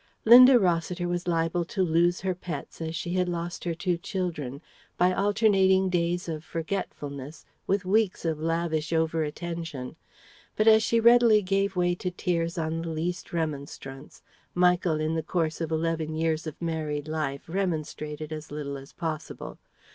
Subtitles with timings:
[0.25, 4.59] Linda Rossiter was liable to lose her pets as she had lost her two children
[4.97, 9.95] by alternating days of forgetfulness with weeks of lavish over attention.
[10.55, 14.23] But as she readily gave way to tears on the least remonstrance,
[14.55, 19.59] Michael in the course of eleven years of married life remonstrated as little as possible.